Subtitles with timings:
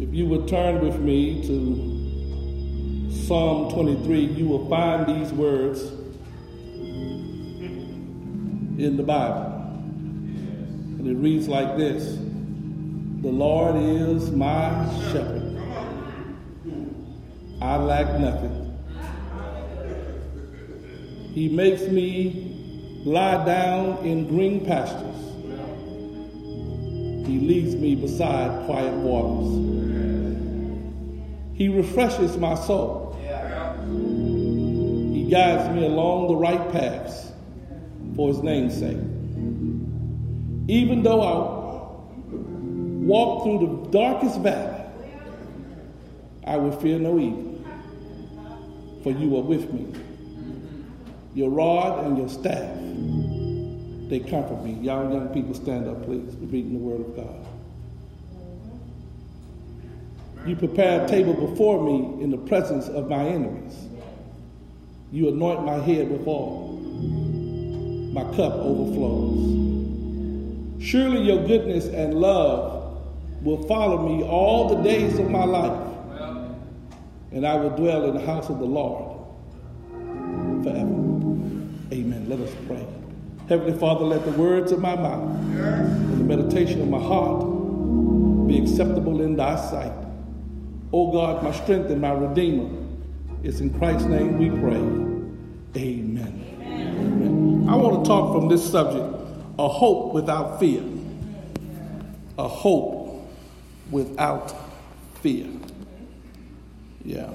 [0.00, 5.80] If you would turn with me to Psalm 23, you will find these words
[8.78, 9.42] in the Bible.
[10.98, 15.60] And it reads like this The Lord is my shepherd.
[17.60, 18.78] I lack nothing.
[21.32, 25.16] He makes me lie down in green pastures.
[27.26, 29.87] He leads me beside quiet waters.
[31.58, 33.18] He refreshes my soul.
[35.12, 37.32] He guides me along the right paths
[38.14, 38.96] for his name's sake.
[40.68, 41.34] Even though I
[43.04, 44.84] walk through the darkest valley,
[46.46, 47.60] I will fear no evil,
[49.02, 49.92] for you are with me.
[51.34, 52.72] Your rod and your staff,
[54.08, 54.74] they comfort me.
[54.74, 56.36] Y'all young people, stand up, please.
[56.36, 57.47] We're reading the word of God.
[60.46, 63.88] You prepare a table before me in the presence of my enemies.
[65.10, 66.78] You anoint my head with oil.
[68.12, 69.56] My cup overflows.
[70.82, 73.00] Surely your goodness and love
[73.42, 75.82] will follow me all the days of my life,
[77.30, 79.16] and I will dwell in the house of the Lord
[80.62, 80.94] forever.
[81.92, 82.26] Amen.
[82.28, 82.86] Let us pray.
[83.48, 87.44] Heavenly Father, let the words of my mouth and the meditation of my heart
[88.46, 89.92] be acceptable in thy sight.
[90.92, 92.70] O God, my strength and my redeemer.
[93.42, 94.76] It's in Christ's name we pray.
[95.80, 96.56] Amen.
[96.62, 97.66] Amen.
[97.68, 99.14] I want to talk from this subject
[99.58, 100.82] a hope without fear.
[102.38, 103.28] A hope
[103.90, 104.54] without
[105.20, 105.46] fear.
[107.04, 107.32] Yeah.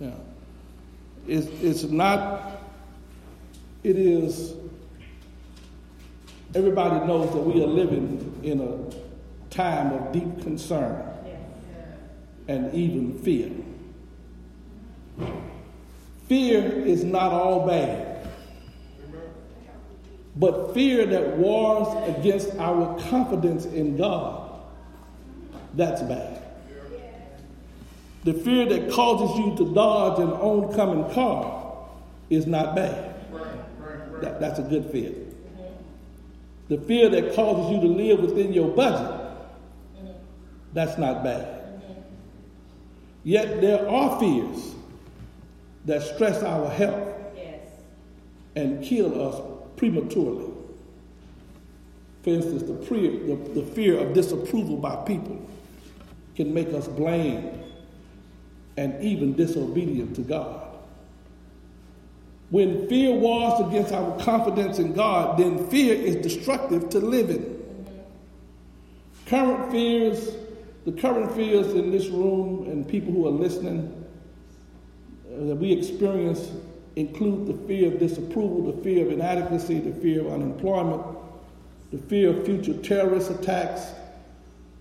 [0.00, 0.14] Yeah.
[1.28, 2.60] It's, it's not,
[3.82, 4.54] it is,
[6.54, 11.13] everybody knows that we are living in a time of deep concern
[12.48, 13.50] and even fear.
[16.28, 18.28] Fear is not all bad,
[20.36, 24.50] but fear that wars against our confidence in God,
[25.74, 26.42] that's bad.
[28.24, 31.88] The fear that causes you to dodge an oncoming car
[32.30, 33.14] is not bad.
[34.22, 35.12] That, that's a good fear.
[36.68, 39.20] The fear that causes you to live within your budget,
[40.72, 41.63] that's not bad.
[43.24, 44.74] Yet there are fears
[45.86, 47.60] that stress our health yes.
[48.54, 49.40] and kill us
[49.76, 50.52] prematurely.
[52.22, 55.40] For instance, the, pre- the, the fear of disapproval by people
[56.36, 57.60] can make us blame
[58.76, 60.60] and even disobedient to God.
[62.50, 67.50] When fear wars against our confidence in God, then fear is destructive to living.
[69.26, 70.34] Current fears,
[70.84, 74.04] the current fears in this room and people who are listening
[75.26, 76.50] uh, that we experience
[76.96, 81.02] include the fear of disapproval, the fear of inadequacy, the fear of unemployment,
[81.90, 83.92] the fear of future terrorist attacks,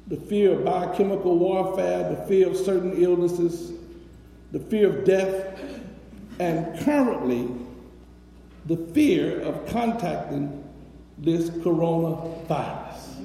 [0.08, 3.72] the fear of biochemical warfare, the fear of certain illnesses,
[4.52, 5.60] the fear of death,
[6.40, 7.50] and currently
[8.66, 10.64] the fear of contacting
[11.18, 13.24] this coronavirus.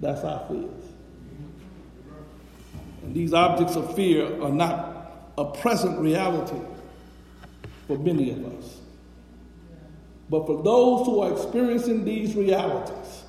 [0.00, 0.85] That's our fears.
[3.12, 6.60] These objects of fear are not a present reality
[7.86, 8.80] for many of us.
[10.28, 13.22] But for those who are experiencing these realities,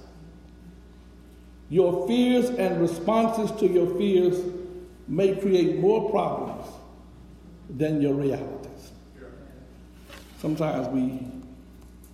[1.69, 4.41] your fears and responses to your fears
[5.07, 6.67] may create more problems
[7.69, 8.91] than your realities.
[10.39, 11.27] Sometimes we,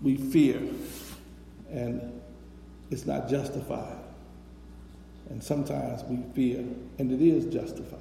[0.01, 0.61] we fear
[1.69, 2.21] and
[2.89, 4.02] it's not justified.
[5.33, 6.63] And sometimes we fear
[6.99, 7.99] and it is justified.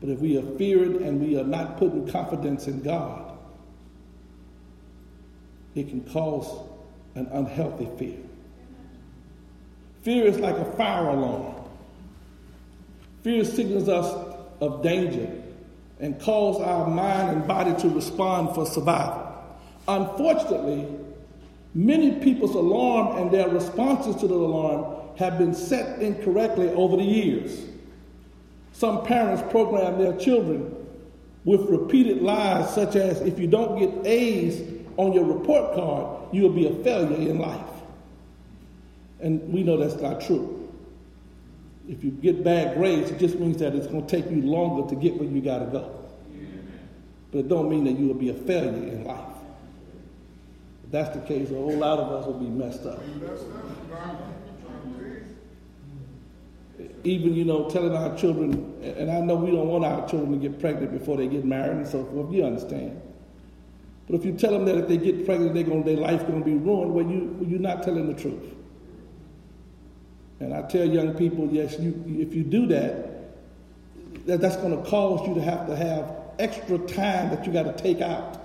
[0.00, 3.38] But if we are fearing and we are not putting confidence in God,
[5.76, 6.66] it can cause
[7.14, 8.18] an unhealthy fear.
[10.02, 11.62] Fear is like a fire alarm.
[13.22, 15.30] Fear signals us of danger
[16.00, 19.32] and calls our mind and body to respond for survival.
[19.86, 20.88] Unfortunately,
[21.72, 27.02] many people's alarm and their responses to the alarm have been set incorrectly over the
[27.02, 27.64] years.
[28.72, 30.74] Some parents program their children
[31.44, 34.62] with repeated lies, such as if you don't get A's
[34.96, 37.60] on your report card, you'll be a failure in life.
[39.20, 40.68] And we know that's not true.
[41.88, 44.88] If you get bad grades, it just means that it's going to take you longer
[44.88, 46.04] to get where you got to go.
[47.30, 49.18] But it don't mean that you will be a failure in life.
[50.84, 53.00] If that's the case, a whole lot of us will be messed up.
[57.04, 60.48] Even, you know, telling our children, and I know we don't want our children to
[60.48, 63.00] get pregnant before they get married and so forth, you understand.
[64.06, 66.40] But if you tell them that if they get pregnant, they're going, their life's going
[66.40, 68.54] to be ruined, well, you, well, you're not telling the truth.
[70.40, 73.14] And I tell young people, yes, you, if you do that,
[74.26, 77.64] that that's going to cause you to have to have extra time that you got
[77.64, 78.40] to take out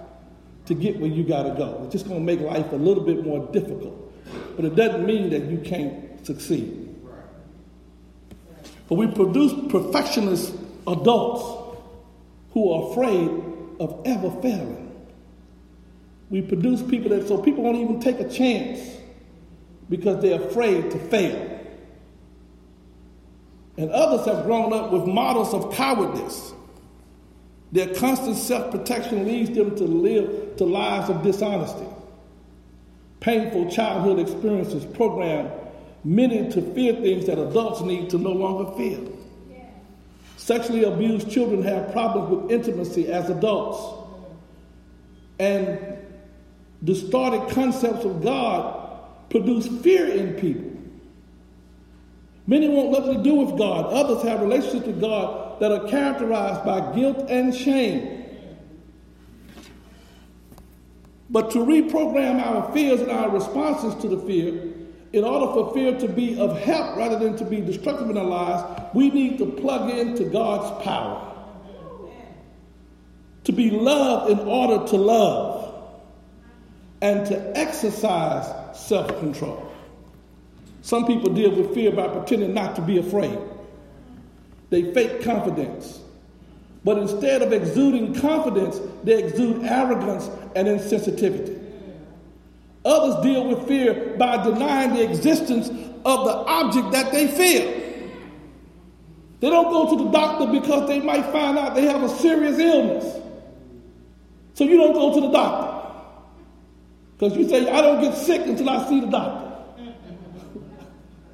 [0.67, 1.81] to get where you got to go.
[1.83, 4.13] It's just going to make life a little bit more difficult.
[4.55, 6.88] But it doesn't mean that you can't succeed.
[8.89, 10.51] But we produce perfectionist
[10.87, 11.77] adults
[12.53, 13.29] who are afraid
[13.79, 14.87] of ever failing.
[16.31, 18.79] We produce people that, so people won't even take a chance
[19.89, 21.59] because they're afraid to fail.
[23.77, 26.53] And others have grown up with models of cowardice.
[27.71, 31.85] Their constant self protection leads them to live to lives of dishonesty.
[33.19, 35.51] Painful childhood experiences program
[36.03, 38.99] many to fear things that adults need to no longer fear.
[40.37, 43.97] Sexually abused children have problems with intimacy as adults.
[45.37, 45.97] And
[46.83, 50.71] distorted concepts of God produce fear in people.
[52.47, 53.93] Many want nothing to do with God.
[53.93, 58.25] Others have relationships with God that are characterized by guilt and shame.
[61.29, 64.68] But to reprogram our fears and our responses to the fear,
[65.11, 68.23] in order for fear to be of help rather than to be destructive in our
[68.23, 71.25] lives, we need to plug into God's power.
[73.45, 75.59] To be loved in order to love,
[77.01, 79.65] and to exercise self control.
[80.81, 83.37] Some people deal with fear by pretending not to be afraid.
[84.69, 85.99] They fake confidence.
[86.83, 91.58] But instead of exuding confidence, they exude arrogance and insensitivity.
[92.85, 97.79] Others deal with fear by denying the existence of the object that they fear.
[99.39, 102.57] They don't go to the doctor because they might find out they have a serious
[102.57, 103.21] illness.
[104.53, 105.79] So you don't go to the doctor.
[107.17, 109.45] Because you say, I don't get sick until I see the doctor.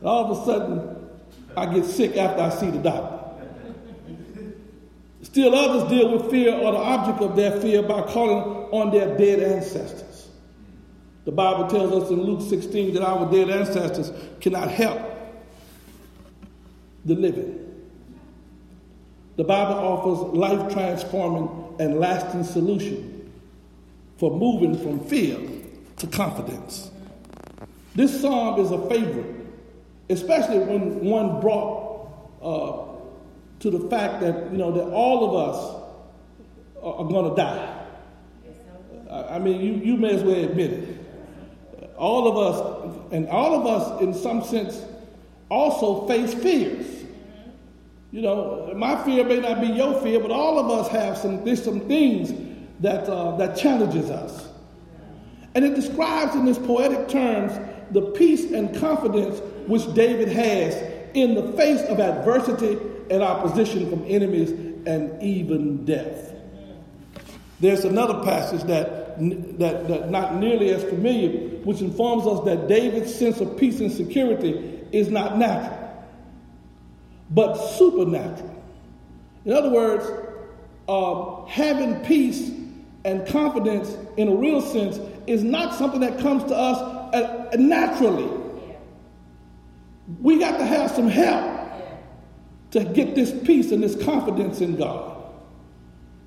[0.03, 1.09] all of a sudden,
[1.56, 3.15] I get sick after I see the doctor.
[5.21, 9.18] Still, others deal with fear or the object of their fear by calling on their
[9.18, 10.05] dead ancestors.
[11.25, 15.01] The Bible tells us in Luke 16 that our dead ancestors cannot help
[17.04, 17.62] the living.
[19.36, 23.31] The Bible offers life transforming and lasting solution
[24.18, 25.38] for moving from fear
[25.98, 26.92] to confidence.
[27.95, 29.36] This psalm is a favorite
[30.10, 32.10] especially when one brought
[32.42, 32.83] uh,
[33.60, 35.81] to the fact that you know that all of us
[36.81, 37.72] are, are going to die.
[39.10, 40.94] I mean, you, you may as well admit it.
[41.97, 44.83] All of us, and all of us, in some sense,
[45.50, 46.86] also face fears.
[48.12, 51.44] You know, my fear may not be your fear, but all of us have some.
[51.44, 52.33] There's some things
[52.80, 54.47] that uh, that challenges us,
[55.53, 57.53] and it describes in this poetic terms
[57.92, 60.75] the peace and confidence which David has
[61.13, 62.77] in the face of adversity
[63.09, 64.51] and opposition from enemies
[64.86, 66.33] and even death.
[67.59, 73.13] There's another passage that, that, that not nearly as familiar, which informs us that David's
[73.13, 76.07] sense of peace and security is not natural,
[77.29, 78.63] but supernatural.
[79.45, 80.05] In other words,
[80.88, 82.51] uh, having peace
[83.03, 86.77] and confidence in a real sense is not something that comes to us
[87.13, 88.29] uh, naturally.
[90.22, 91.55] We got to have some help
[92.72, 95.14] to get this peace and this confidence in God.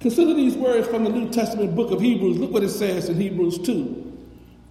[0.01, 2.39] Consider these words from the New Testament book of Hebrews.
[2.39, 4.19] Look what it says in Hebrews 2,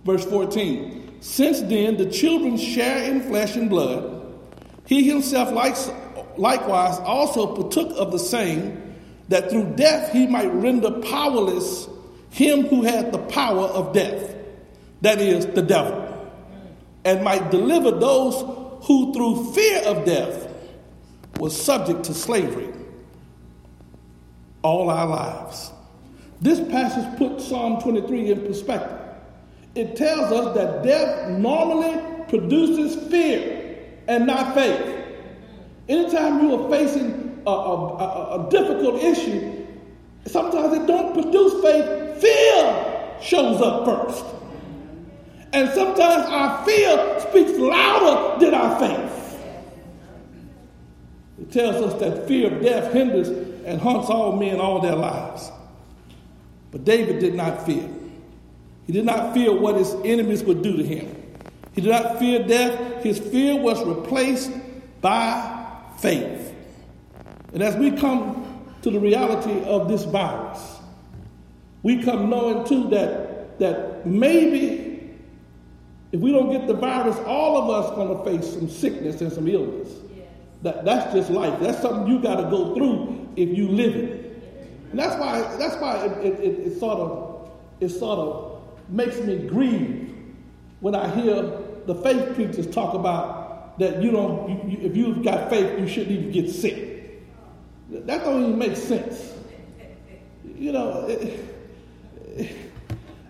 [0.05, 1.17] verse 14.
[1.19, 4.33] Since then, the children share in flesh and blood.
[4.85, 5.51] He himself
[6.37, 8.95] likewise also partook of the same,
[9.27, 11.89] that through death he might render powerless
[12.29, 14.33] him who had the power of death,
[15.01, 16.31] that is, the devil,
[17.03, 20.47] and might deliver those who through fear of death
[21.37, 22.76] was subject to slavery
[24.61, 25.71] all our lives.
[26.41, 28.99] This passage puts Psalm 23 in perspective.
[29.75, 35.05] It tells us that death normally produces fear and not faith.
[35.89, 39.65] Anytime you are facing a, a, a, a difficult issue,
[40.25, 42.21] sometimes it don't produce faith.
[42.21, 44.25] Fear shows up first.
[45.53, 49.43] And sometimes our fear speaks louder than our faith.
[51.39, 53.29] It tells us that fear of death hinders
[53.67, 55.51] and haunts all men all their lives.
[56.71, 57.87] But David did not fear.
[58.87, 61.13] He did not fear what his enemies would do to him.
[61.73, 63.03] He did not fear death.
[63.03, 64.51] His fear was replaced
[65.01, 65.67] by
[65.99, 66.55] faith.
[67.53, 70.77] And as we come to the reality of this virus,
[71.83, 75.17] we come knowing too that, that maybe
[76.13, 79.31] if we don't get the virus, all of us going to face some sickness and
[79.31, 79.91] some illness.
[80.61, 81.59] That, that's just life.
[81.59, 84.27] That's something you got to go through if you live it.
[84.91, 89.19] And that's why, that's why it, it, it, it, sort of, it sort of makes
[89.21, 90.15] me grieve
[90.79, 91.41] when I hear
[91.85, 95.87] the faith preachers talk about that you don't, you, you, if you've got faith, you
[95.87, 97.23] shouldn't even get sick.
[97.89, 99.33] That don't even make sense.
[100.43, 101.07] You know,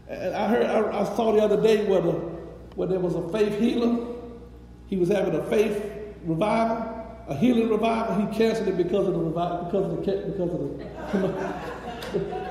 [0.08, 3.28] and I heard, I, I, saw the other day where, the, where there was a
[3.30, 4.16] faith healer.
[4.88, 5.84] He was having a faith
[6.24, 6.97] revival
[7.28, 8.26] a healing revival.
[8.26, 12.48] He canceled it because of the revival, because of the because of the.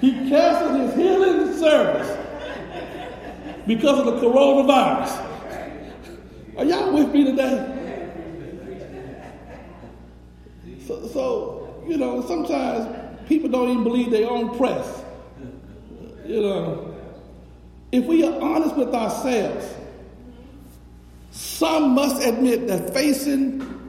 [0.00, 2.18] he canceled his healing service
[3.66, 5.28] because of the coronavirus.
[6.56, 7.78] Are y'all with me today?
[10.86, 15.02] So, so you know, sometimes people don't even believe their own press.
[16.26, 16.94] You know,
[17.90, 19.66] if we are honest with ourselves,
[21.32, 23.81] some must admit that facing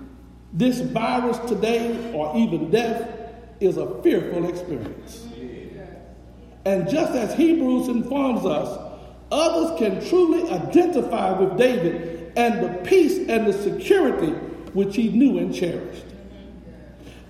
[0.54, 3.10] this virus today, or even death,
[3.60, 5.28] is a fearful experience.
[6.66, 8.92] And just as Hebrews informs us,
[9.32, 14.32] others can truly identify with David and the peace and the security
[14.74, 16.06] which he knew and cherished.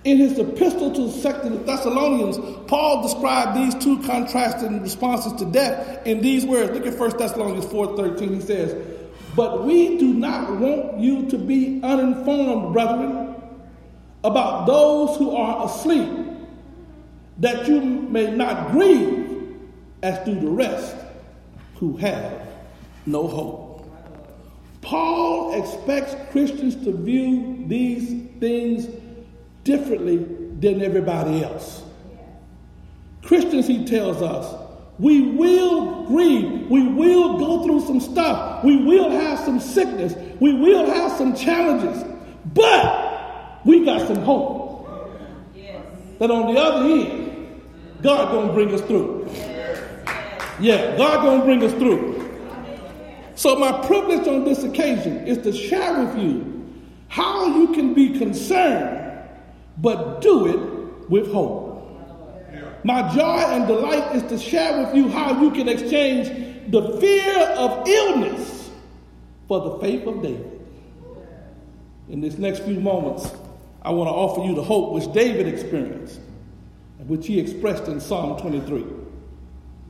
[0.04, 2.36] In his epistle to the Thessalonians,
[2.68, 6.72] Paul described these two contrasting responses to death in these words.
[6.72, 8.34] Look at 1 Thessalonians 4:13.
[8.34, 8.74] He says,
[9.34, 13.34] but we do not want you to be uninformed, brethren,
[14.22, 16.10] about those who are asleep,
[17.38, 19.58] that you may not grieve
[20.02, 20.96] as do the rest
[21.76, 22.48] who have
[23.06, 23.90] no hope.
[24.82, 28.86] Paul expects Christians to view these things
[29.64, 30.18] differently
[30.60, 31.82] than everybody else.
[33.22, 34.63] Christians, he tells us,
[34.98, 36.68] we will grieve.
[36.70, 38.62] We will go through some stuff.
[38.62, 40.14] We will have some sickness.
[40.40, 42.04] We will have some challenges.
[42.52, 44.88] But we got some hope.
[46.18, 47.62] That on the other end,
[48.02, 49.28] God gonna bring us through.
[50.60, 52.14] Yeah, God gonna bring us through.
[53.34, 56.70] So my privilege on this occasion is to share with you
[57.08, 59.28] how you can be concerned,
[59.78, 61.63] but do it with hope.
[62.84, 66.28] My joy and delight is to share with you how you can exchange
[66.70, 68.70] the fear of illness
[69.48, 70.60] for the faith of David.
[72.10, 73.32] In these next few moments,
[73.80, 76.20] I want to offer you the hope which David experienced
[76.98, 78.84] and which he expressed in Psalm 23.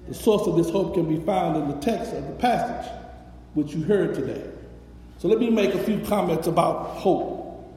[0.06, 2.92] The source of this hope can be found in the text of the passage
[3.54, 4.48] which you heard today.
[5.18, 7.74] So let me make a few comments about hope,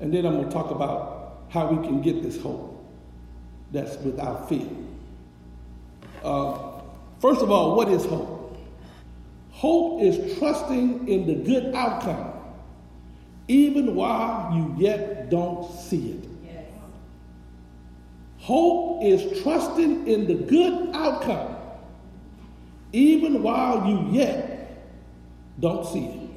[0.00, 2.71] and then I'm going to talk about how we can get this hope
[3.72, 4.68] that's without fear.
[6.22, 6.80] Uh,
[7.20, 8.56] first of all, what is hope?
[9.50, 12.32] Hope is trusting in the good outcome,
[13.48, 16.28] even while you yet don't see it.
[16.44, 16.64] Yes.
[18.38, 21.56] Hope is trusting in the good outcome,
[22.92, 24.84] even while you yet
[25.60, 26.30] don't see it.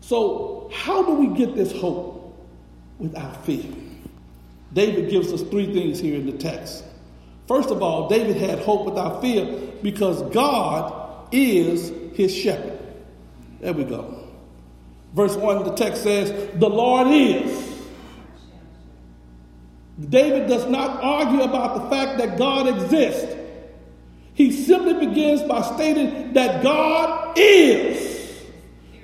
[0.00, 2.46] So, how do we get this hope
[2.98, 3.64] without fear?
[4.72, 6.84] David gives us three things here in the text.
[7.46, 9.44] First of all, David had hope without fear
[9.82, 12.78] because God is his shepherd.
[13.60, 14.28] There we go.
[15.14, 17.70] Verse 1, the text says, The Lord is.
[20.08, 23.36] David does not argue about the fact that God exists.
[24.34, 28.42] He simply begins by stating that God is.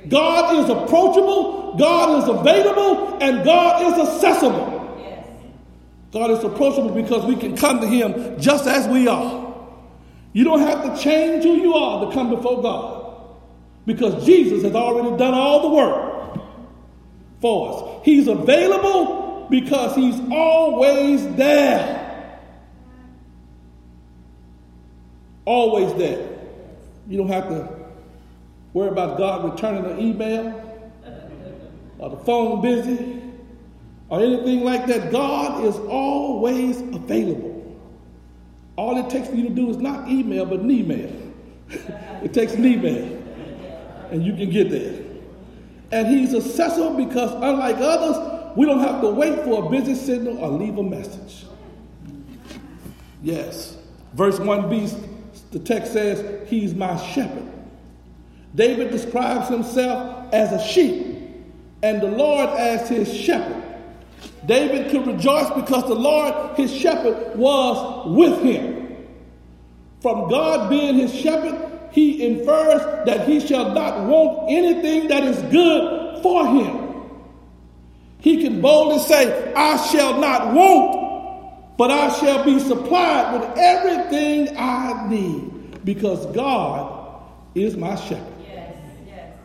[0.09, 4.78] God is approachable, God is available, and God is accessible.
[6.11, 9.55] God is approachable because we can come to Him just as we are.
[10.33, 13.27] You don't have to change who you are to come before God
[13.85, 16.41] because Jesus has already done all the work
[17.41, 18.05] for us.
[18.05, 22.41] He's available because He's always there.
[25.45, 26.39] Always there.
[27.09, 27.69] You don't have to
[28.73, 30.65] worry about God returning an email
[31.99, 33.18] or the phone busy
[34.09, 35.13] or anything like that.
[35.13, 37.55] God is always available.
[38.77, 41.13] All it takes for you to do is not email, but an email.
[42.23, 43.23] it takes an email,
[44.11, 45.05] and you can get there.
[45.91, 50.39] And he's accessible because, unlike others, we don't have to wait for a busy signal
[50.39, 51.47] or leave a message.
[53.23, 53.77] Yes.
[54.15, 57.47] Verse 1b, the text says, He's my shepherd.
[58.55, 61.19] David describes himself as a sheep
[61.83, 63.63] and the Lord as his shepherd.
[64.47, 69.07] David could rejoice because the Lord, his shepherd, was with him.
[70.01, 75.41] From God being his shepherd, he infers that he shall not want anything that is
[75.51, 76.89] good for him.
[78.21, 84.57] He can boldly say, I shall not want, but I shall be supplied with everything
[84.57, 87.23] I need because God
[87.55, 88.35] is my shepherd.
[88.43, 88.77] Yes,
[89.07, 89.37] yes.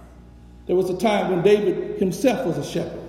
[0.65, 3.02] There was a time when David himself was a shepherd,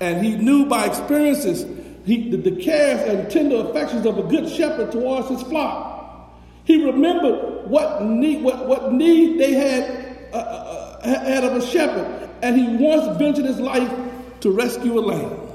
[0.00, 1.66] and he knew by experiences
[2.04, 6.32] he, the, the cares and tender affections of a good shepherd towards his flock.
[6.64, 11.66] He remembered what need, what, what need they had, uh, uh, uh had of a
[11.66, 13.92] shepherd, and he once ventured his life
[14.40, 15.48] to rescue a lamb.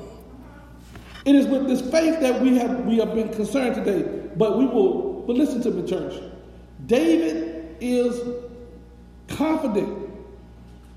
[1.25, 4.29] It is with this faith that we have we have been concerned today.
[4.35, 6.21] But we will, but listen to me, church.
[6.85, 8.19] David is
[9.27, 10.02] confident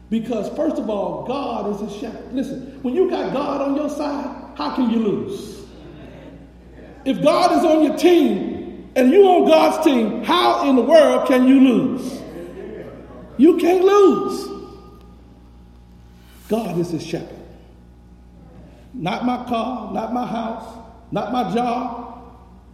[0.08, 2.32] because, first of all, God is his shepherd.
[2.32, 5.64] Listen, when you got God on your side, how can you lose?
[7.04, 11.26] If God is on your team and you on God's team, how in the world
[11.28, 12.22] can you lose?
[13.36, 14.48] You can't lose.
[16.48, 17.36] God is his shepherd.
[18.94, 20.78] Not my car, not my house,
[21.10, 22.25] not my job,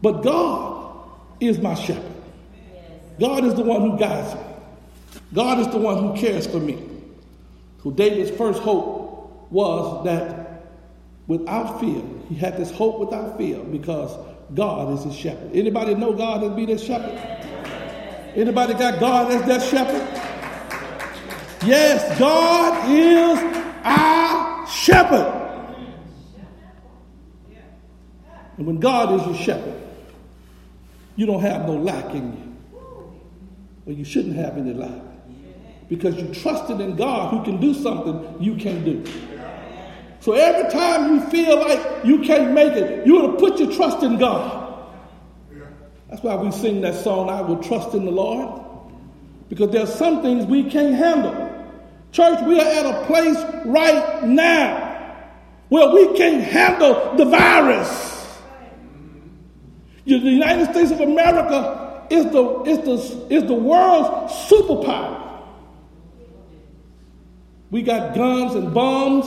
[0.02, 1.08] but God
[1.40, 2.12] is my shepherd.
[3.18, 4.40] God is the one who guides me.
[5.34, 6.91] God is the one who cares for me.
[7.82, 10.64] So David's first hope was that
[11.26, 14.16] without fear, he had this hope without fear because
[14.54, 15.50] God is his shepherd.
[15.52, 17.18] Anybody know God as be their shepherd?
[18.34, 20.08] Anybody got God as their shepherd?
[21.66, 23.38] Yes, God is
[23.84, 25.38] our shepherd.
[28.56, 29.80] And when God is your shepherd,
[31.16, 32.78] you don't have no lack in you.
[33.84, 35.11] Well, you shouldn't have any lack.
[35.92, 39.04] Because you trusted in God who can do something you can't do.
[40.20, 43.70] So every time you feel like you can't make it, you want to put your
[43.70, 44.88] trust in God.
[46.08, 48.64] That's why we sing that song, I will trust in the Lord.
[49.50, 51.34] Because there are some things we can't handle.
[52.10, 55.28] Church, we are at a place right now
[55.68, 58.38] where we can't handle the virus.
[60.06, 65.31] The United States of America is the, is the, is the world's superpower.
[67.72, 69.24] We got guns and bombs.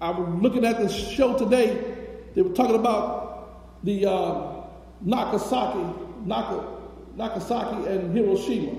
[0.00, 1.96] I was looking at this show today.
[2.36, 4.62] They were talking about the uh,
[5.00, 5.92] Nagasaki,
[6.24, 8.70] Nagasaki and Hiroshima.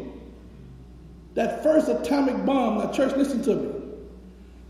[1.34, 3.82] That first atomic bomb, now church, listen to me.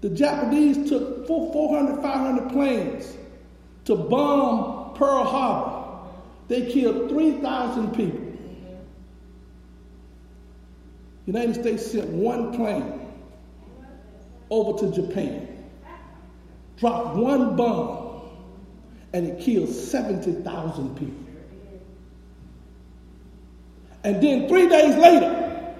[0.01, 3.15] The Japanese took 400, 500 planes
[3.85, 6.09] to bomb Pearl Harbor.
[6.47, 8.28] They killed 3,000 people.
[11.29, 13.13] United States sent one plane
[14.49, 15.47] over to Japan,
[16.77, 18.21] dropped one bomb,
[19.13, 21.25] and it killed 70,000 people.
[24.03, 25.75] And then three days later,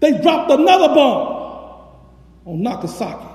[0.00, 1.96] they dropped another bomb
[2.44, 3.26] on Nagasaki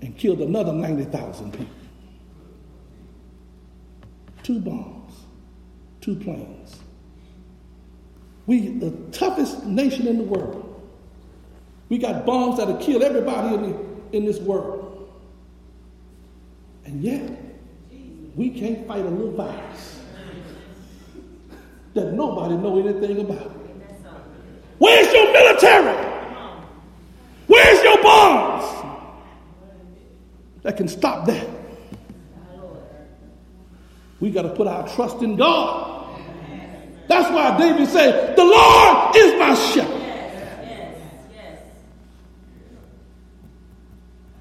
[0.00, 1.74] and killed another 90,000 people
[4.48, 5.12] two bombs,
[6.00, 6.57] two planes.
[8.48, 10.64] We, the toughest nation in the world.
[11.90, 15.12] We got bombs that'll kill everybody in, the, in this world.
[16.86, 17.30] And yet,
[18.34, 20.00] we can't fight a little virus
[21.92, 23.52] that nobody know anything about.
[24.78, 26.06] Where's your military?
[27.48, 28.86] Where's your bombs
[30.62, 31.46] that can stop that?
[34.20, 35.87] We got to put our trust in God.
[37.18, 40.00] That's why David said, The Lord is my shepherd.
[41.34, 41.62] yes.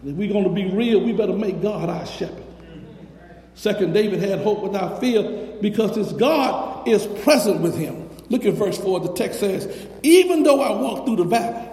[0.05, 2.43] If we're going to be real, we better make God our shepherd.
[3.55, 8.07] Second, David had hope without fear because his God is present with him.
[8.29, 8.99] Look at verse 4.
[8.99, 11.67] The text says, Even though I walk through the valley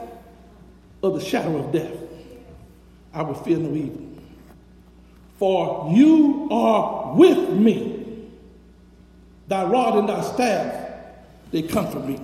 [1.03, 1.93] of the shadow of death,
[3.12, 4.09] I will fear no evil.
[5.38, 8.31] For you are with me.
[9.49, 10.84] Thy rod and thy staff,
[11.55, 12.21] they comfort me.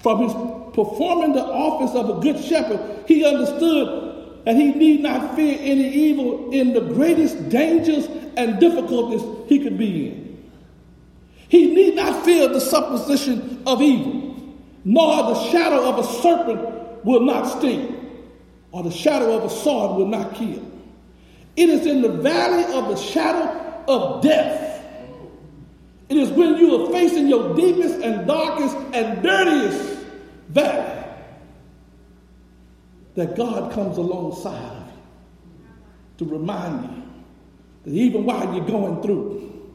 [0.00, 0.32] From his
[0.74, 5.88] performing the office of a good shepherd, he understood that he need not fear any
[5.88, 10.50] evil in the greatest dangers and difficulties he could be in.
[11.48, 14.36] He need not fear the supposition of evil,
[14.84, 18.26] nor the shadow of a serpent will not sting,
[18.72, 20.60] or the shadow of a sword will not kill.
[21.54, 24.71] It is in the valley of the shadow of death
[26.12, 29.98] it is when you are facing your deepest and darkest and dirtiest
[30.50, 31.04] valley
[33.14, 35.68] that God comes alongside of you
[36.18, 37.02] to remind you
[37.84, 39.72] that even while you're going through,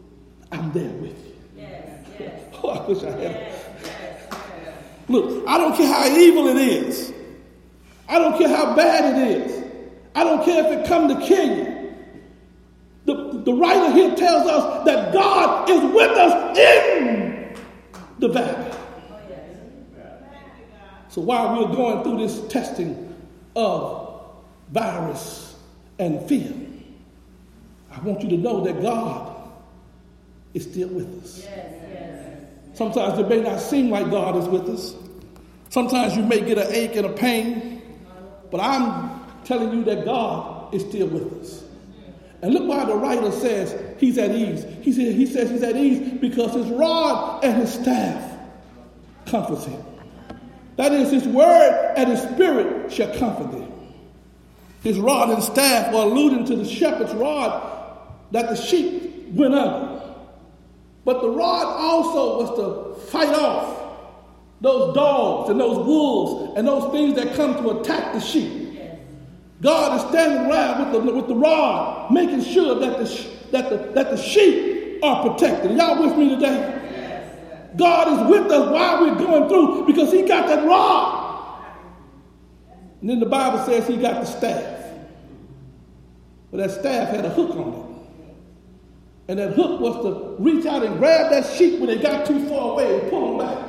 [0.52, 1.36] I'm there with you.
[1.58, 2.42] Yes, yes.
[2.62, 3.22] Oh, I wish I had.
[3.22, 7.14] Yes, yes, Look, I don't care how evil it is.
[8.08, 9.64] I don't care how bad it is.
[10.14, 11.67] I don't care if it come to kill you.
[13.48, 17.56] The, writer here tells us that God is with us in
[18.20, 18.78] the valley.
[21.08, 23.16] So while we're going through this testing
[23.56, 24.22] of
[24.74, 25.56] virus
[25.98, 26.54] and fear,
[27.90, 29.50] I want you to know that God
[30.54, 31.48] is still with us.
[32.74, 34.94] Sometimes it may not seem like God is with us.
[35.70, 37.82] Sometimes you may get an ache and a pain,
[38.52, 41.64] but I'm telling you that God is still with us.
[42.42, 44.66] And look why the writer says he's at ease.
[44.82, 48.38] He, said, he says he's at ease because his rod and his staff
[49.26, 49.84] comforts him.
[50.76, 53.72] That is, his word and his spirit shall comfort him.
[54.84, 57.78] His rod and staff were alluding to the shepherd's rod
[58.32, 60.04] that the sheep went under.
[61.04, 63.82] But the rod also was to fight off
[64.62, 68.67] those dogs and those wolves and those things that come to attack the sheep.
[69.62, 73.78] God is standing around with the, with the rod, making sure that the, that, the,
[73.94, 75.76] that the sheep are protected.
[75.76, 76.74] Y'all with me today?
[77.76, 81.64] God is with us while we're going through because He got that rod.
[83.02, 84.84] And then the Bible says He got the staff.
[86.52, 87.84] But that staff had a hook on it.
[89.30, 92.48] And that hook was to reach out and grab that sheep when they got too
[92.48, 93.68] far away and pull them back.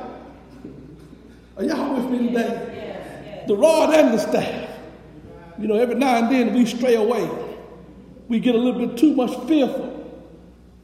[1.57, 3.43] Are y'all with me today?
[3.47, 4.68] The rod and the staff.
[5.59, 7.29] You know, every now and then we stray away.
[8.27, 9.95] We get a little bit too much fearful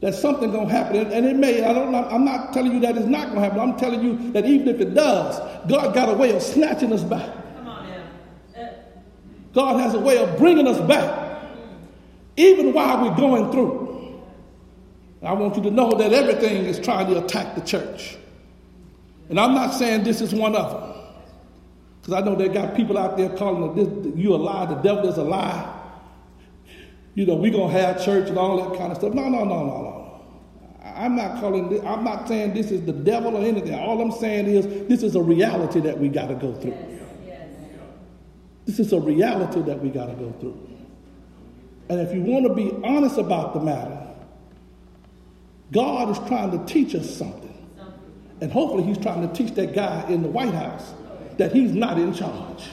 [0.02, 0.98] that something's going to happen.
[1.12, 3.60] And it may, I don't, I'm not telling you that it's not going to happen.
[3.60, 7.04] I'm telling you that even if it does, God got a way of snatching us
[7.04, 7.30] back.
[9.54, 11.48] God has a way of bringing us back,
[12.36, 14.22] even while we're going through.
[15.24, 18.18] I want you to know that everything is trying to attack the church.
[19.30, 20.95] And I'm not saying this is one of them.
[22.06, 25.10] Because I know they got people out there calling this, you a lie, the devil
[25.10, 25.74] is a lie.
[27.16, 29.16] You know, we're going to have church and all that kind of stuff.
[29.16, 30.26] No, no, no, no, no.
[30.84, 33.74] I'm not calling this, I'm not saying this is the devil or anything.
[33.74, 36.78] All I'm saying is this is a reality that we got to go through.
[38.68, 40.60] This is a reality that we got to go through.
[41.90, 44.00] And if you want to be honest about the matter,
[45.72, 47.42] God is trying to teach us something.
[48.42, 50.94] And hopefully, He's trying to teach that guy in the White House
[51.38, 52.70] that he's not in charge.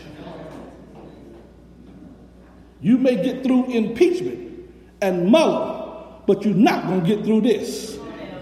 [2.80, 4.68] You may get through impeachment
[5.00, 7.98] and Mueller, but you're not going to get through this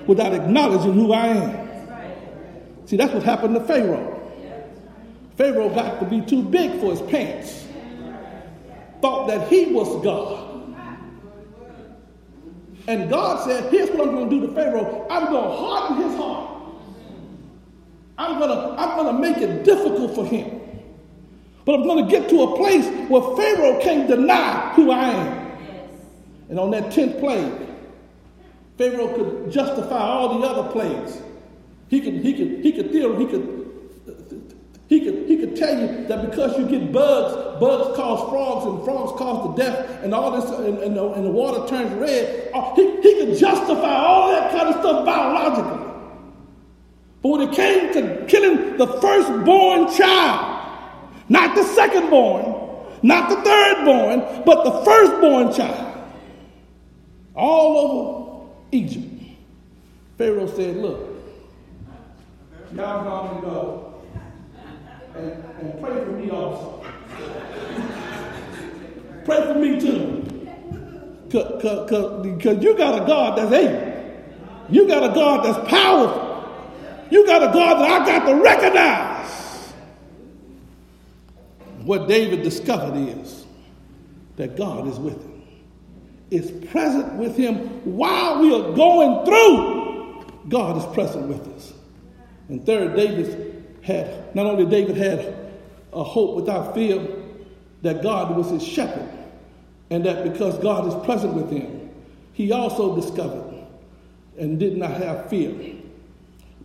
[0.06, 2.86] without acknowledging who I am.
[2.86, 4.16] See, that's what happened to Pharaoh.
[5.36, 7.66] Pharaoh got to be too big for his pants,
[9.00, 10.50] thought that he was God.
[12.88, 16.08] And God said, Here's what I'm going to do to Pharaoh I'm going to harden
[16.08, 16.49] his heart.
[18.20, 20.60] I'm gonna, I'm gonna make it difficult for him.
[21.64, 25.58] But I'm gonna get to a place where Pharaoh can't deny who I am.
[26.50, 27.50] And on that tenth plague,
[28.76, 31.18] Pharaoh could justify all the other plagues.
[31.88, 33.70] He could, he could, he could, he could,
[34.88, 38.84] he could, he could tell you that because you get bugs, bugs cause frogs, and
[38.84, 42.50] frogs cause the death, and all this, and, and, the, and the water turns red.
[42.52, 45.89] Uh, he, he could justify all that kind of stuff biologically.
[47.22, 50.50] But when it came to killing the firstborn child,
[51.28, 56.10] not the secondborn, not the thirdborn, but the firstborn child,
[57.34, 59.06] all over Egypt,
[60.16, 61.08] Pharaoh said, Look,
[62.74, 64.02] y'all to go
[65.14, 66.84] and, and pray for me also.
[69.24, 70.16] pray for me too.
[71.24, 73.90] Because you got a God that's able.
[74.68, 76.29] You got a God that's powerful.
[77.10, 79.72] You got a God that I got to recognize.
[81.82, 83.46] What David discovered is
[84.36, 85.42] that God is with him,
[86.30, 90.24] is present with him while we are going through.
[90.48, 91.72] God is present with us.
[92.48, 95.52] And third, David had, not only David had
[95.92, 97.06] a hope without fear
[97.82, 99.08] that God was his shepherd,
[99.90, 101.90] and that because God is present with him,
[102.32, 103.66] he also discovered
[104.38, 105.79] and did not have fear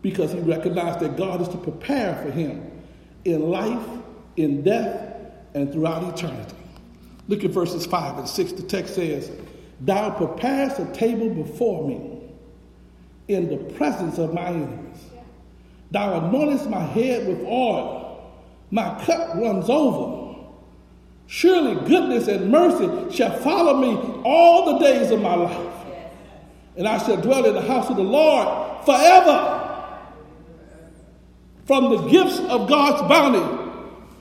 [0.05, 2.71] because he recognized that God is to prepare for him
[3.23, 3.87] in life,
[4.37, 5.15] in death,
[5.55, 6.55] and throughout eternity.
[7.27, 8.51] Look at verses 5 and 6.
[8.51, 9.31] The text says,
[9.81, 12.21] Thou preparest a table before me
[13.29, 15.05] in the presence of my enemies.
[15.89, 18.31] Thou anointest my head with oil.
[18.69, 20.35] My cup runs over.
[21.25, 25.73] Surely goodness and mercy shall follow me all the days of my life.
[26.77, 29.63] And I shall dwell in the house of the Lord forever.
[31.65, 33.65] From the gifts of God's bounty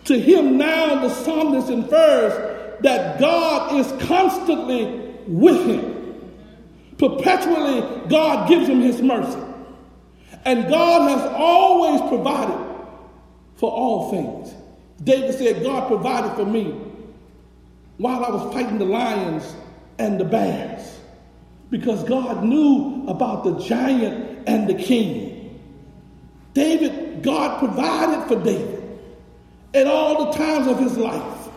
[0.05, 5.95] to him now the psalmist infers that God is constantly with him.
[6.99, 9.41] Perpetually, God gives him his mercy.
[10.45, 12.59] And God has always provided
[13.57, 14.55] for all things.
[15.03, 16.81] David said, God provided for me
[17.97, 19.55] while I was fighting the lions
[19.99, 20.99] and the bears
[21.71, 25.34] because God knew about the giant and the king.
[26.55, 28.99] David, God provided for David
[29.75, 31.49] at all the times of his life.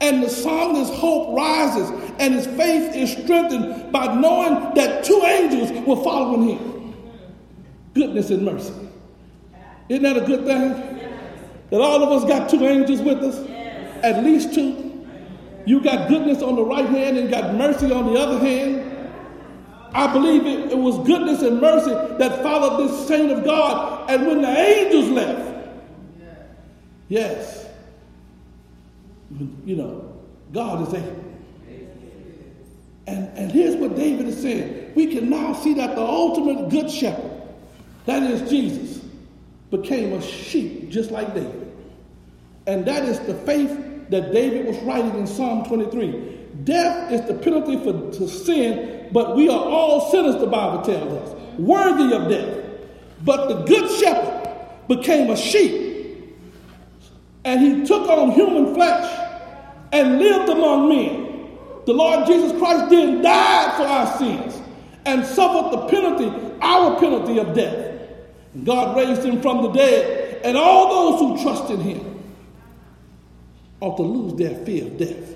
[0.00, 1.88] And the psalmist's hope rises
[2.18, 6.94] and his faith is strengthened by knowing that two angels were following him
[7.94, 8.72] goodness and mercy.
[9.88, 10.98] Isn't that a good thing?
[11.70, 13.48] That all of us got two angels with us?
[14.02, 15.06] At least two.
[15.64, 18.81] You got goodness on the right hand and got mercy on the other hand.
[19.94, 24.10] I believe it, it was goodness and mercy that followed this saint of God.
[24.10, 25.52] And when the angels left,
[27.12, 27.66] Yes.
[29.66, 30.14] You know,
[30.50, 31.24] God is able.
[33.06, 34.94] And, and here's what David is saying.
[34.94, 37.30] We can now see that the ultimate good shepherd,
[38.06, 39.04] that is Jesus,
[39.70, 41.70] became a sheep just like David.
[42.66, 46.38] And that is the faith that David was writing in Psalm 23.
[46.64, 51.12] Death is the penalty for to sin, but we are all sinners, the Bible tells
[51.12, 52.58] us, worthy of death.
[53.24, 54.50] But the good shepherd
[54.88, 55.82] became a sheep
[57.44, 59.28] and he took on human flesh
[59.92, 61.58] and lived among men.
[61.86, 64.60] The Lord Jesus Christ then died for our sins
[65.04, 68.00] and suffered the penalty, our penalty of death.
[68.64, 72.22] God raised him from the dead, and all those who trust in him
[73.80, 75.34] ought to lose their fear of death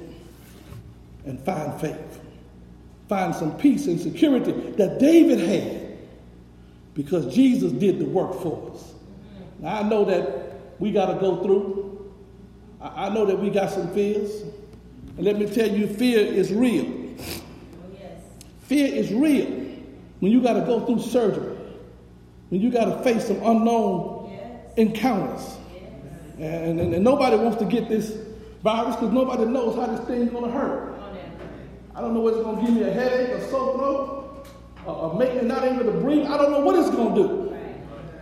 [1.25, 2.16] and find faith,
[3.09, 5.99] find some peace and security that David had
[6.95, 8.95] because Jesus did the work for us.
[9.59, 11.87] Now, I know that we got to go through
[12.81, 14.43] I know that we got some fears.
[15.17, 16.85] And let me tell you, fear is real.
[18.63, 19.47] Fear is real
[20.21, 21.57] when you got to go through surgery,
[22.49, 24.75] when you got to face some unknown yes.
[24.77, 25.57] encounters.
[25.73, 25.83] Yes.
[26.39, 28.17] And, and, and, nobody wants to get this
[28.63, 30.96] virus because nobody knows how this thing's going to hurt.
[31.97, 34.47] I don't know it's going to give me a headache, a sore throat,
[34.85, 36.27] or, or make me not able to breathe.
[36.27, 37.57] I don't know what it's going to do.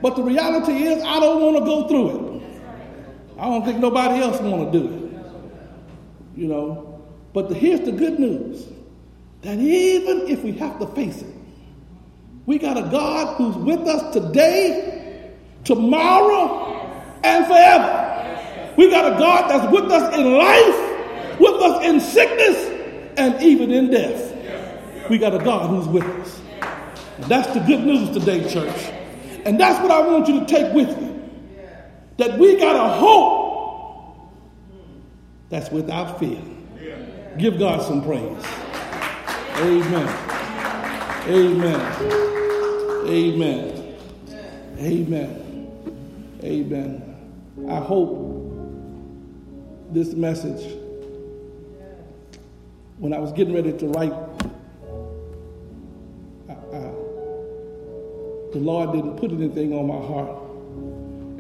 [0.01, 2.43] But the reality is, I don't want to go through it.
[3.37, 6.39] I don't think nobody else want to do it.
[6.39, 8.65] You know, but the, here's the good news:
[9.43, 11.35] that even if we have to face it,
[12.47, 15.33] we got a God who's with us today,
[15.65, 16.93] tomorrow,
[17.25, 18.75] and forever.
[18.77, 22.74] We got a God that's with us in life, with us in sickness,
[23.17, 24.33] and even in death.
[25.11, 26.41] We got a God who's with us.
[27.17, 28.93] And that's the good news today, church.
[29.45, 31.15] And that's what I want you to take with you
[32.17, 34.31] that we got a hope
[35.51, 36.41] that's without fear.
[37.39, 38.45] Give God some praise.
[39.59, 40.09] Amen.
[41.29, 41.81] Amen.
[43.07, 43.97] Amen.
[44.79, 46.39] Amen.
[46.43, 47.67] Amen.
[47.69, 48.35] I hope
[49.93, 50.77] this message,
[52.99, 54.13] when I was getting ready to write,
[56.49, 56.93] I, I,
[58.53, 60.45] the Lord didn't put anything on my heart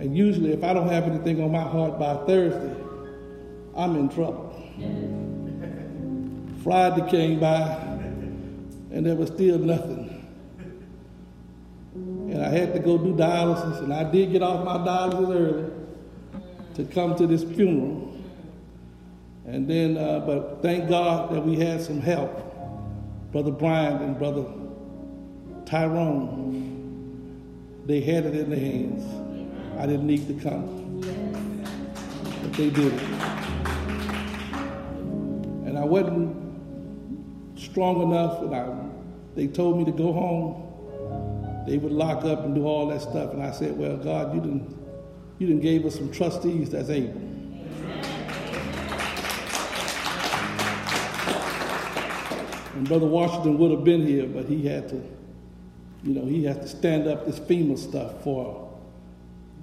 [0.04, 2.76] and usually, if I don't have anything on my heart by Thursday,
[3.74, 4.50] I'm in trouble.
[6.62, 7.62] Friday came by,
[8.90, 10.10] and there was still nothing.
[11.94, 15.70] And I had to go do dialysis, and I did get off my dialysis early
[16.74, 18.13] to come to this funeral.
[19.46, 22.50] And then, uh, but thank God that we had some help.
[23.32, 24.46] Brother Brian and Brother
[25.66, 26.62] Tyrone,
[27.84, 29.04] they had it in their hands.
[29.78, 31.00] I didn't need to come.
[32.42, 33.02] But they did it.
[35.66, 36.36] And I wasn't
[37.58, 38.66] strong enough, and I,
[39.34, 41.64] they told me to go home.
[41.66, 43.32] They would lock up and do all that stuff.
[43.32, 44.84] And I said, Well, God, you didn't
[45.38, 47.33] you didn't gave us some trustees that's able.
[52.74, 54.96] And Brother Washington would have been here, but he had to,
[56.02, 58.68] you know, he had to stand up this FEMA stuff for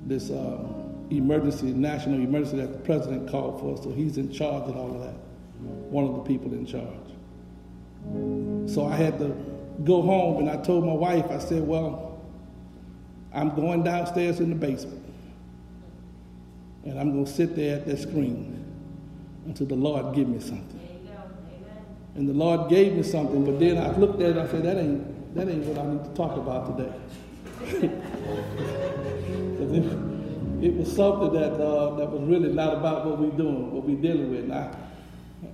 [0.05, 0.63] this uh,
[1.09, 3.81] emergency, national emergency that the president called for.
[3.83, 5.15] So he's in charge of all of that,
[5.89, 6.85] one of the people in charge.
[8.73, 9.35] So I had to
[9.83, 12.19] go home and I told my wife, I said, Well,
[13.33, 15.01] I'm going downstairs in the basement
[16.85, 18.65] and I'm going to sit there at that screen
[19.45, 20.80] until the Lord give me something.
[22.15, 24.63] And the Lord gave me something, but then I looked at it and I said,
[24.63, 26.93] that ain't, that ain't what I need to talk about today.
[29.51, 33.71] Because it, it, was something that, uh, that was really not about what we're doing,
[33.71, 34.45] what we're dealing with.
[34.45, 34.75] And I,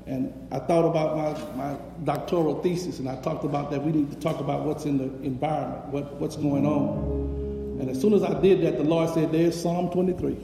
[0.06, 4.12] and I thought about my, my doctoral thesis, and I talked about that we need
[4.12, 7.80] to talk about what's in the environment, what, what's going on.
[7.82, 10.38] And as soon as I did that, the Lord said, There's Psalm 23.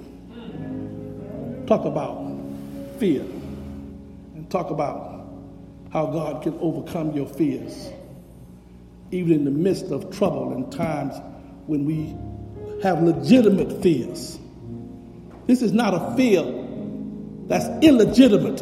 [1.65, 2.33] Talk about
[2.99, 5.12] fear, and talk about
[5.93, 7.91] how God can overcome your fears,
[9.11, 11.13] even in the midst of trouble and times
[11.67, 12.15] when we
[12.81, 14.39] have legitimate fears.
[15.45, 16.43] This is not a fear
[17.45, 18.61] that's illegitimate.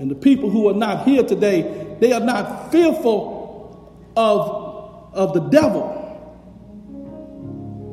[0.00, 5.48] And the people who are not here today, they are not fearful of, of the
[5.48, 6.00] devil.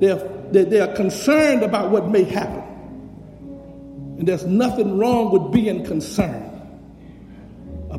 [0.02, 2.64] They're, they're, they're concerned about what may happen.
[4.18, 6.51] And there's nothing wrong with being concerned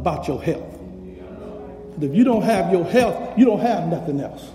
[0.02, 0.80] about your health.
[1.94, 4.50] But if you don't have your health, you don't have nothing else.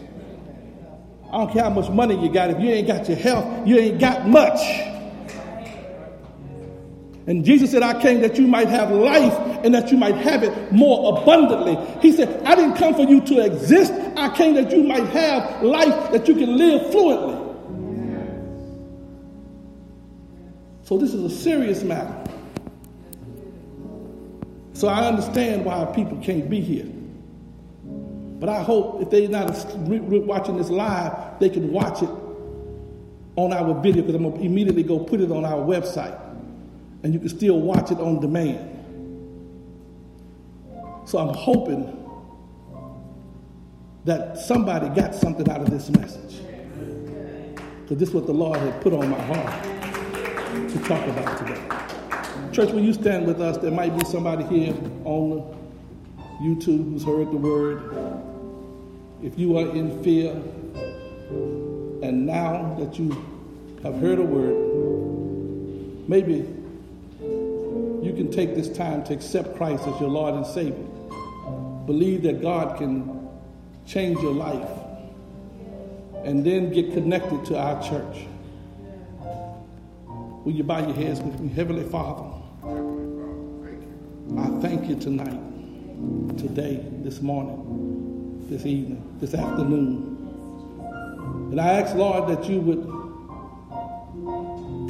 [1.32, 2.50] I don't care how much money you got.
[2.50, 4.60] If you ain't got your health, you ain't got much.
[7.28, 9.34] And Jesus said, I came that you might have life
[9.64, 11.78] and that you might have it more abundantly.
[12.02, 13.94] He said, I didn't come for you to exist.
[14.18, 17.36] I came that you might have life that you can live fluently.
[20.84, 22.27] So this is a serious matter.
[24.78, 26.86] So I understand why people can't be here.
[28.40, 32.10] But I hope if they're not watching this live, they can watch it
[33.38, 36.16] on our video because I'm going to immediately go put it on our website.
[37.02, 38.76] And you can still watch it on demand.
[41.06, 42.08] So I'm hoping
[44.06, 46.40] that somebody got something out of this message.
[47.82, 49.64] Because this is what the Lord had put on my heart
[50.70, 51.87] to talk about today.
[52.58, 54.74] Church, when you stand with us, there might be somebody here
[55.06, 55.56] on
[56.42, 57.96] YouTube who's heard the word
[59.22, 60.32] if you are in fear,
[62.02, 63.12] and now that you
[63.84, 66.48] have heard a word, maybe
[67.22, 70.88] you can take this time to accept Christ as your Lord and Savior.
[71.86, 73.30] Believe that God can
[73.86, 74.68] change your life,
[76.24, 78.26] and then get connected to our church.
[80.44, 81.50] Will you bow your heads with me?
[81.50, 82.34] Heavenly Father,
[84.36, 85.40] I thank you tonight,
[86.38, 87.78] today, this morning
[88.50, 90.16] this evening, this afternoon.
[91.52, 92.84] And I ask, Lord, that you would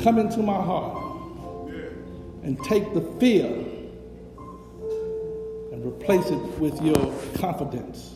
[0.04, 0.98] come into my heart
[2.44, 3.48] and take the fear
[5.72, 6.96] and replace it with your
[7.40, 8.16] confidence.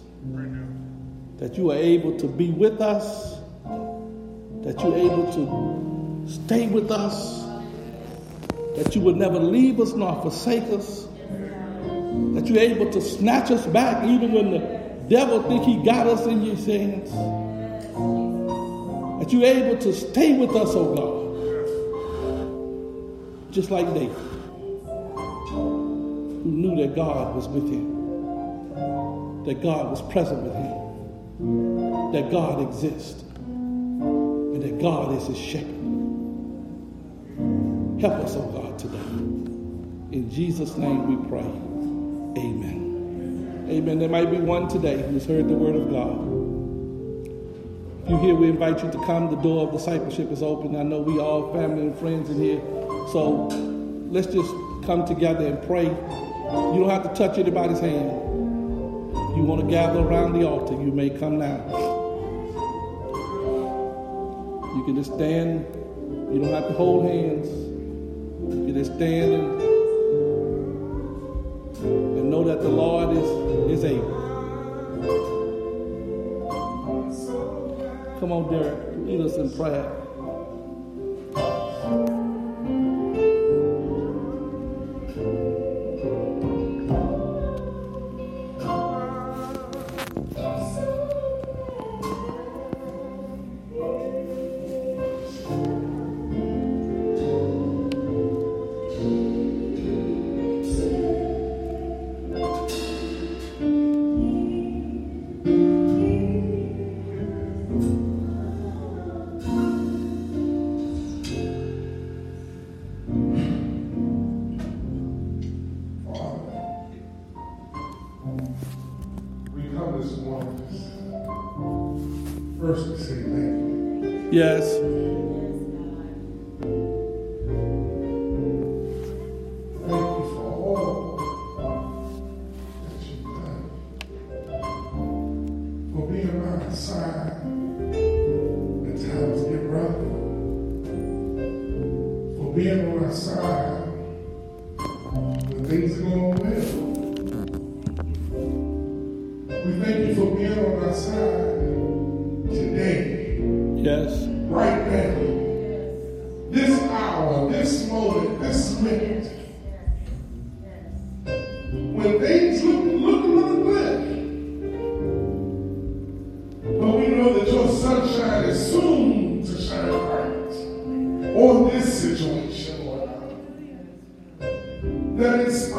[1.37, 3.39] That you are able to be with us,
[4.63, 7.41] that you're able to stay with us,
[8.75, 11.07] that you would never leave us nor forsake us,
[12.35, 14.59] that you're able to snatch us back even when the
[15.09, 17.11] devil think he got us in your hands.
[19.19, 21.21] That you're able to stay with us, oh God.
[23.53, 24.15] Just like David,
[25.49, 28.73] who knew that God was with him,
[29.45, 35.67] that God was present with him, that God exists, and that God is his shepherd.
[38.01, 38.97] Help us, oh God, today.
[40.17, 41.70] In Jesus' name we pray.
[42.37, 43.67] Amen.
[43.69, 43.99] Amen.
[43.99, 46.31] There might be one today who's heard the word of God.
[48.03, 49.29] If you're here, we invite you to come.
[49.29, 50.75] The door of discipleship is open.
[50.75, 52.59] I know we all family and friends in here.
[53.11, 53.47] So
[54.09, 54.49] let's just
[54.85, 55.85] come together and pray.
[55.85, 58.11] You don't have to touch anybody's hand.
[59.35, 61.57] You want to gather around the altar, you may come now.
[64.75, 65.65] You can just stand.
[66.33, 67.47] You don't have to hold hands.
[67.47, 69.71] You can just stand
[71.83, 72.10] and
[72.41, 74.21] know that the Lord is, is able.
[78.19, 80.00] Come on, Derek, lead us in prayer.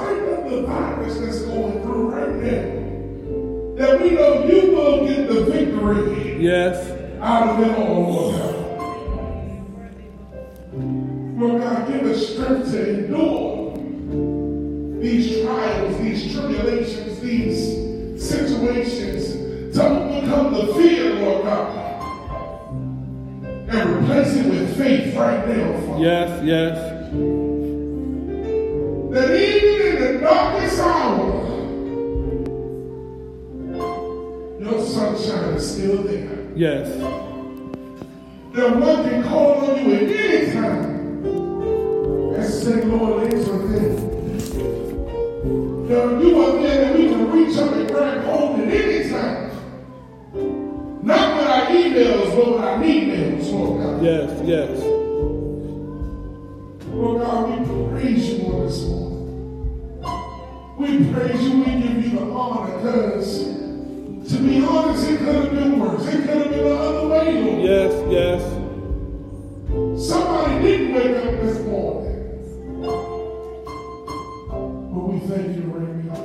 [0.02, 2.64] Of the virus that's going through right now,
[3.76, 6.90] that we know you will get the victory Yes.
[7.20, 8.54] out of it all, Lord God.
[11.38, 13.76] Lord God, give us strength to endure
[15.00, 17.58] these trials, these tribulations, these
[18.28, 21.68] situations, to overcome the fear, Lord God,
[23.68, 26.02] and replace it with faith right now, Father.
[26.02, 26.42] Yes.
[26.44, 26.91] Yes.
[34.60, 36.46] Your sunshine is still there.
[36.54, 36.88] Yes.
[38.52, 40.84] That one can call on you at any time
[42.34, 43.96] and say, Lord, answer them.
[45.88, 49.50] That you are there that we can reach up and grab hold at any time.
[51.02, 54.02] Not with our emails, but with our emails, Lord God.
[54.02, 54.42] Yes.
[54.44, 54.91] Yes.
[61.12, 65.78] Praise you, we give you the honor, because to be honest, it could have been
[65.78, 66.06] worse.
[66.06, 67.62] It could have been the other way, Lord.
[67.62, 67.92] Yes.
[68.10, 68.42] Yes.
[70.08, 72.18] Somebody didn't wake up this morning.
[74.92, 76.22] But we thank you right now.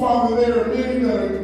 [0.00, 1.40] Father, there are many that are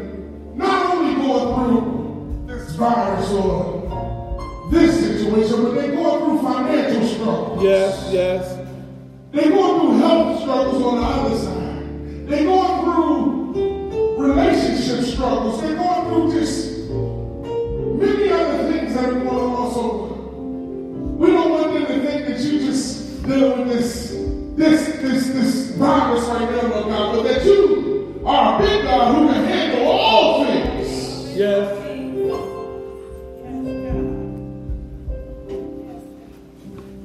[0.54, 7.62] not only going through this virus or this situation, but they're going through financial struggles.
[7.62, 8.10] Yes.
[8.12, 8.58] Yes.
[9.32, 11.51] They're going through health struggles on the other side.
[12.32, 15.60] They're going through relationship struggles.
[15.60, 20.14] They're going through just many other things that are going on also.
[21.18, 24.12] We don't want them to think that you just deal with this,
[24.56, 29.14] this, this, this virus right now, Lord God, but that you are a big God
[29.14, 31.36] who can handle all things.
[31.36, 31.78] Yes.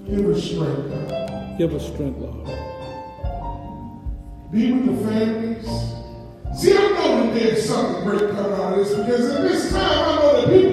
[0.07, 1.57] Give us strength, God.
[1.57, 2.56] Give us strength, Lord.
[4.51, 5.65] Be with the families.
[6.57, 9.81] See, I know that there's something great coming out of this because at this time
[9.81, 10.66] I know that people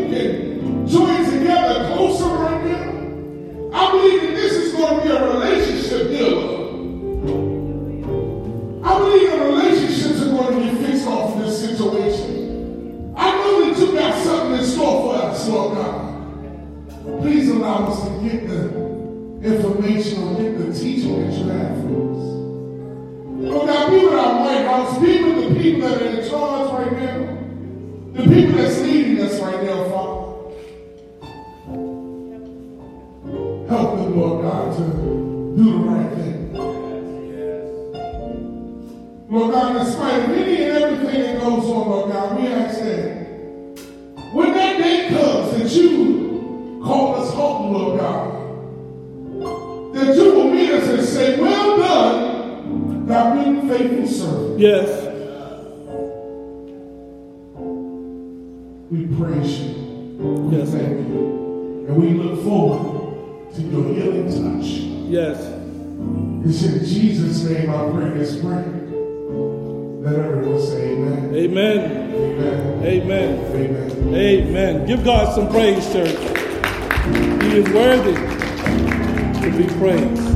[25.85, 27.19] that are in charge right now,
[28.15, 30.25] the people that's leading us right now, Father.
[33.69, 36.55] Help them, Lord God, to do the right thing.
[39.31, 42.79] Lord God, in spite of any and everything that goes on, Lord God, we ask
[42.79, 43.25] that
[44.33, 48.33] when that day comes that you call us home, Lord God,
[49.95, 54.61] that you will meet us and say, Well done, thou good faithful servant.
[54.61, 55.04] Yes.
[65.07, 65.39] Yes.
[66.47, 68.65] It's in Jesus' name I pray this prayer.
[70.01, 71.35] Let everyone say amen.
[71.35, 72.15] Amen.
[72.15, 72.85] Amen.
[72.85, 73.55] Amen.
[73.55, 74.15] Amen.
[74.15, 74.87] Amen.
[74.87, 76.19] Give God some praise, church.
[77.43, 80.35] He is worthy to be praised.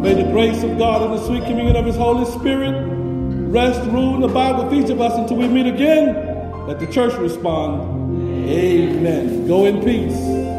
[0.00, 2.74] May the grace of God and the sweet communion of His Holy Spirit
[3.50, 6.66] rest, rule, and abide with each of us until we meet again.
[6.66, 9.46] Let the church respond, Amen.
[9.46, 10.57] Go in peace.